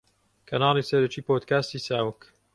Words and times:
کەناڵی 0.47 0.87
سەرەکی 0.89 1.25
پۆدکاستی 1.27 1.83
چاوگ 1.85 2.19